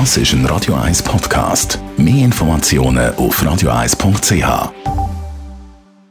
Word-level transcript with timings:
Das 0.00 0.16
ist 0.16 0.32
ein 0.32 0.44
Radio 0.46 0.74
1 0.74 1.04
Podcast. 1.04 1.78
Mehr 1.96 2.24
Informationen 2.24 3.14
auf 3.14 3.40
radio1.ch. 3.40 4.72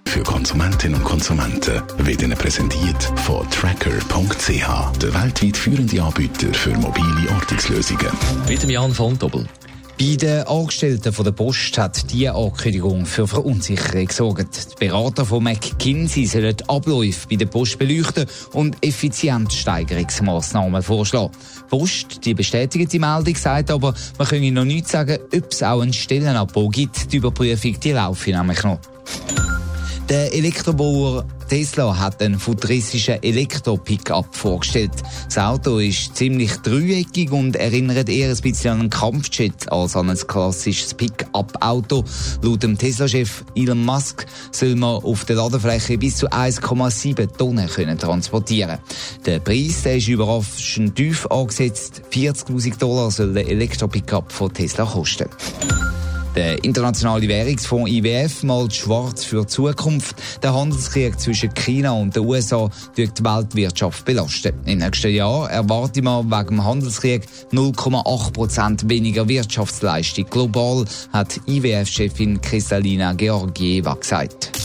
Für 0.08 0.24
Konsumentinnen 0.24 0.96
und 0.96 1.04
Konsumenten 1.04 1.81
wird 1.97 2.21
Ihnen 2.21 2.38
präsentiert 2.38 3.11
von 3.17 3.46
Tracker.ch, 3.49 4.97
der 5.01 5.13
weltweit 5.13 5.57
führende 5.57 6.01
Anbieter 6.01 6.54
für 6.54 6.73
mobile 6.77 7.29
Ortungslösungen. 7.35 8.07
Mit 8.47 8.64
dem 8.64 8.70
Jan 8.70 8.93
von 8.93 9.20
Doppel. 9.20 9.46
Bei 10.00 10.16
den 10.16 10.48
Angestellten 10.48 11.14
der 11.23 11.32
Post 11.32 11.78
hat 11.78 12.12
diese 12.12 12.34
Ankündigung 12.34 13.05
für 13.05 13.28
Verunsicherung 13.28 14.08
gesorgt. 14.08 14.71
Die 14.71 14.88
Berater 14.88 15.23
von 15.23 15.44
McKinsey 15.44 16.26
sollen 16.26 16.55
Abläufe 16.68 17.27
bei 17.30 17.36
der 17.36 17.46
Post 17.46 17.77
beleuchten 17.77 18.26
und 18.54 18.76
Effizienzsteigerungsmaßnahmen 18.82 20.82
vorschlagen. 20.82 21.32
Die 21.32 21.70
Post 21.70 22.26
die 22.26 22.34
bestätigt 22.34 22.91
die 22.91 23.00
Meldung, 23.00 23.36
sagt 23.36 23.70
aber, 23.70 23.94
man 24.18 24.27
könne 24.27 24.52
noch 24.52 24.66
nicht 24.66 24.88
sagen, 24.88 25.20
ob 25.34 25.52
es 25.52 25.62
auch 25.62 25.81
einen 25.81 25.94
Stellenabbau 25.94 26.70
gibt. 26.70 27.14
Die 27.14 27.17
Überprüfung 27.17 27.80
die 27.80 27.91
laufe 27.91 28.31
nämlich 28.31 28.64
noch. 28.64 28.80
Der 30.09 30.34
Elektrobauer 30.34 31.25
Tesla 31.48 31.98
hat 31.98 32.21
einen 32.21 32.39
futuristischen 32.39 33.21
Elektro-Pickup 33.21 34.35
vorgestellt. 34.35 34.91
Das 35.25 35.38
Auto 35.38 35.77
ist 35.77 36.16
ziemlich 36.16 36.57
dreieckig 36.57 37.31
und 37.31 37.55
erinnert 37.55 38.09
eher 38.09 38.30
ein 38.30 38.41
bisschen 38.41 38.71
an 38.71 38.80
einen 38.81 38.89
Kampfjet 38.89 39.71
als 39.71 39.95
an 39.95 40.09
ein 40.09 40.17
klassisches 40.17 40.94
Pickup-Auto. 40.94 42.03
Laut 42.41 42.63
dem 42.63 42.77
Tesla-Chef 42.77 43.45
Elon 43.55 43.85
Musk 43.85 44.25
soll 44.52 44.75
man 44.75 45.03
auf 45.03 45.25
der 45.25 45.38
Ladefläche 45.38 45.97
bis 45.97 46.17
zu 46.17 46.27
1,7 46.27 47.38
Tonnen 47.38 47.67
können 47.67 47.97
transportieren 47.97 48.80
Der 49.25 49.39
Preis 49.39 49.83
der 49.83 49.97
ist 49.97 50.08
überraschend 50.08 50.95
tief 50.95 51.27
angesetzt. 51.27 52.02
40.000 52.11 52.77
Dollar 52.77 53.11
soll 53.11 53.33
der 53.33 53.47
Elektro-Pickup 53.47 54.31
von 54.31 54.53
Tesla 54.53 54.85
kosten. 54.85 55.30
Der 56.36 56.64
internationale 56.64 57.28
Währungsfonds 57.28 57.92
IWF 57.92 58.42
malt 58.42 58.73
schwarz 58.73 59.23
für 59.23 59.42
die 59.42 59.48
Zukunft. 59.48 60.16
Der 60.42 60.56
Handelskrieg 60.56 61.20
zwischen 61.20 61.53
China 61.53 61.92
und 61.92 62.16
den 62.16 62.25
USA 62.25 62.72
wird 62.95 63.20
die 63.20 63.23
Weltwirtschaft 63.23 64.03
belasten. 64.03 64.56
Im 64.66 64.80
nächsten 64.80 65.14
Jahr 65.14 65.52
erwartet 65.52 66.03
man 66.03 66.31
wegen 66.31 66.48
dem 66.48 66.64
Handelskrieg 66.64 67.23
0,8 67.52 68.34
Prozent 68.34 68.90
weniger 68.90 69.28
Wirtschaftsleistung. 69.28 70.25
Global 70.30 70.86
hat 71.12 71.40
IWF-Chefin 71.45 72.42
Kristalina 72.42 73.14
Georgieva 73.14 73.94
gesagt. 73.94 74.62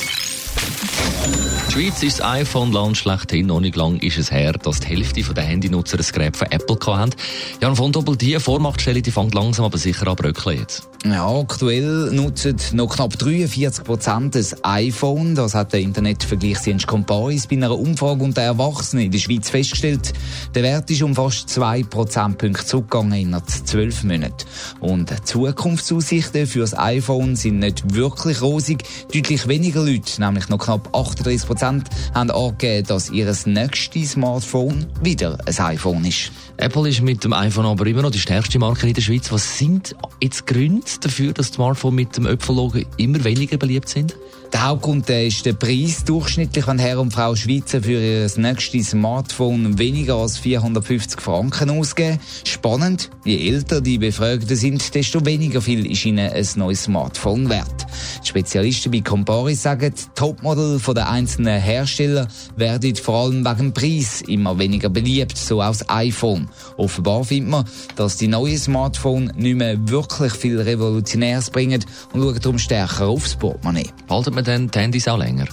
Schweiz 1.78 2.02
ist 2.02 2.18
das 2.18 2.26
iPhone-Land 2.26 2.96
schlechthin. 2.96 3.46
Noch 3.46 3.60
nicht 3.60 3.76
lang 3.76 4.00
ist 4.00 4.18
es 4.18 4.32
her, 4.32 4.52
dass 4.52 4.80
die 4.80 4.88
Hälfte 4.88 5.22
der 5.32 5.44
Handynutzer 5.44 5.96
ein 5.96 6.04
Gerät 6.12 6.36
von 6.36 6.50
Apple 6.50 6.76
hatten. 6.96 7.14
Jan 7.62 7.76
von 7.76 7.92
Doppel, 7.92 8.16
die 8.16 8.34
Vormachtstelle 8.40 9.00
die 9.00 9.12
fängt 9.12 9.32
langsam 9.32 9.64
aber 9.64 9.78
sicher 9.78 10.08
an 10.08 10.16
bröckeln 10.16 10.58
jetzt. 10.58 10.88
Ja, 11.04 11.28
aktuell 11.28 12.10
nutzen 12.10 12.56
noch 12.72 12.96
knapp 12.96 13.16
43 13.16 13.84
Prozent 13.84 14.34
das 14.34 14.64
iPhone. 14.64 15.36
Das 15.36 15.54
hat 15.54 15.72
der 15.72 15.78
Internetvergleichsdienst 15.78 16.88
Comparis 16.88 17.46
bei 17.46 17.54
einer 17.54 17.78
Umfrage 17.78 18.24
unter 18.24 18.42
Erwachsenen 18.42 19.04
in 19.04 19.12
der 19.12 19.20
Schweiz 19.20 19.48
festgestellt. 19.48 20.12
Der 20.56 20.64
Wert 20.64 20.90
ist 20.90 21.04
um 21.04 21.14
fast 21.14 21.48
2 21.50 21.84
Prozentpunkte 21.84 22.66
zurückgegangen 22.66 23.12
in 23.12 23.42
zwölf 23.46 24.02
Monaten. 24.02 24.44
Und 24.80 25.14
Zukunftsaussichten 25.24 26.48
für 26.48 26.60
das 26.60 26.76
iPhone 26.76 27.36
sind 27.36 27.60
nicht 27.60 27.94
wirklich 27.94 28.42
rosig. 28.42 28.82
Deutlich 29.14 29.46
weniger 29.46 29.84
Leute, 29.84 30.20
nämlich 30.20 30.48
noch 30.48 30.58
knapp 30.58 30.92
38 30.92 31.46
Prozent, 31.46 31.67
haben 31.68 32.30
angegeben, 32.30 32.86
dass 32.86 33.10
ihr 33.10 33.32
nächstes 33.44 34.12
Smartphone 34.12 34.86
wieder 35.02 35.38
ein 35.46 35.58
iPhone 35.58 36.04
ist. 36.04 36.32
Apple 36.56 36.88
ist 36.88 37.02
mit 37.02 37.22
dem 37.22 37.32
iPhone 37.32 37.66
aber 37.66 37.86
immer 37.86 38.02
noch 38.02 38.10
die 38.10 38.18
stärkste 38.18 38.58
Marke 38.58 38.88
in 38.88 38.94
der 38.94 39.02
Schweiz. 39.02 39.30
Was 39.30 39.58
sind 39.58 39.94
jetzt 40.20 40.46
Gründe 40.46 40.86
dafür, 41.00 41.32
dass 41.32 41.48
Smartphones 41.48 41.94
mit 41.94 42.16
dem 42.16 42.26
Äpfellogo 42.26 42.80
immer 42.96 43.22
weniger 43.22 43.56
beliebt 43.58 43.88
sind? 43.88 44.16
Der 44.52 44.64
Hauptgrund 44.64 45.08
ist 45.10 45.44
der 45.44 45.52
Preis. 45.52 46.04
Durchschnittlich, 46.04 46.66
wenn 46.66 46.78
Herr 46.78 47.00
und 47.00 47.12
Frau 47.12 47.36
Schweizer 47.36 47.82
für 47.82 48.00
ihr 48.00 48.30
nächstes 48.36 48.90
Smartphone 48.90 49.78
weniger 49.78 50.16
als 50.16 50.38
450 50.38 51.20
Franken 51.20 51.70
ausgeben. 51.70 52.18
Spannend, 52.44 53.10
je 53.24 53.50
älter 53.50 53.82
die 53.82 53.98
Befragten 53.98 54.56
sind, 54.56 54.94
desto 54.94 55.24
weniger 55.26 55.60
viel 55.60 55.84
ist 55.90 56.06
ihnen 56.06 56.30
ein 56.30 56.46
neues 56.56 56.84
Smartphone 56.84 57.50
wert. 57.50 57.86
Spezialisten 58.28 58.92
bei 58.92 59.00
Comparis 59.00 59.62
sagen, 59.62 59.92
die 59.92 60.14
Topmodel 60.14 60.78
der 60.94 61.10
einzelnen 61.10 61.60
Hersteller 61.60 62.28
werden 62.56 62.94
vor 62.96 63.24
allem 63.24 63.44
wegen 63.44 63.72
Preis 63.72 64.22
immer 64.22 64.58
weniger 64.58 64.88
beliebt, 64.88 65.36
so 65.36 65.60
auch 65.60 65.68
das 65.68 65.88
iPhone. 65.88 66.48
Offenbar 66.76 67.24
findet 67.24 67.50
man, 67.50 67.64
dass 67.96 68.16
die 68.16 68.28
neuen 68.28 68.58
Smartphones 68.58 69.34
nicht 69.34 69.56
mehr 69.56 69.76
wirklich 69.88 70.32
viel 70.32 70.60
Revolutionäres 70.60 71.50
bringen 71.50 71.84
und 72.12 72.22
schauen 72.22 72.38
darum 72.40 72.58
stärker 72.58 73.08
aufs 73.08 73.34
Portemonnaie 73.36 73.88
man 74.30 74.44
dann 74.44 74.70
die 74.70 74.78
Handys 74.78 75.08
auch 75.08 75.18
länger? 75.18 75.46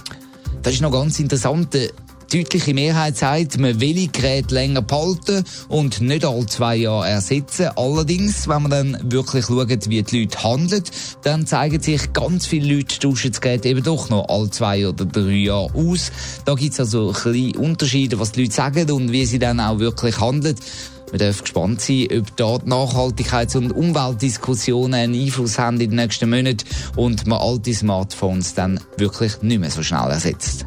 Das 0.62 0.74
ist 0.74 0.82
noch 0.82 0.92
ganz 0.92 1.18
interessant. 1.20 1.76
Die 2.32 2.42
deutliche 2.42 2.74
Mehrheit 2.74 3.16
sagt, 3.16 3.58
man 3.58 3.80
will 3.80 3.94
die 3.94 4.10
Geräte 4.10 4.54
länger 4.54 4.82
behalten 4.82 5.44
und 5.68 6.00
nicht 6.00 6.24
alle 6.24 6.46
zwei 6.46 6.74
Jahre 6.74 7.08
ersetzen. 7.08 7.70
Allerdings, 7.76 8.48
wenn 8.48 8.62
man 8.62 8.70
dann 8.70 8.98
wirklich 9.12 9.46
schaut, 9.46 9.88
wie 9.88 10.02
die 10.02 10.20
Leute 10.22 10.42
handeln, 10.42 10.82
dann 11.22 11.46
zeigen 11.46 11.80
sich, 11.80 12.12
ganz 12.12 12.46
viele 12.46 12.74
Leute 12.74 12.98
tauschen 12.98 13.30
das 13.30 13.40
Gerät 13.40 13.64
eben 13.64 13.82
doch 13.82 14.10
noch 14.10 14.28
alle 14.28 14.50
zwei 14.50 14.88
oder 14.88 15.04
drei 15.04 15.30
Jahre 15.30 15.70
aus. 15.74 16.10
Da 16.44 16.54
gibt 16.54 16.72
es 16.72 16.80
also 16.80 17.12
kleine 17.12 17.56
Unterschiede, 17.58 18.18
was 18.18 18.32
die 18.32 18.42
Leute 18.42 18.54
sagen 18.54 18.90
und 18.90 19.12
wie 19.12 19.24
sie 19.24 19.38
dann 19.38 19.60
auch 19.60 19.78
wirklich 19.78 20.20
handeln. 20.20 20.56
Wir 21.12 21.20
dürfen 21.20 21.42
gespannt 21.42 21.80
sein, 21.80 22.08
ob 22.10 22.36
dort 22.36 22.66
Nachhaltigkeits- 22.66 23.56
und 23.56 23.70
Umweltdiskussionen 23.70 24.94
einen 24.94 25.14
Einfluss 25.14 25.60
haben 25.60 25.80
in 25.80 25.90
den 25.90 25.96
nächsten 25.96 26.28
Monaten 26.28 26.66
und 26.96 27.28
man 27.28 27.38
alte 27.38 27.72
Smartphones 27.72 28.54
dann 28.54 28.80
wirklich 28.96 29.40
nicht 29.42 29.60
mehr 29.60 29.70
so 29.70 29.84
schnell 29.84 30.10
ersetzt. 30.10 30.66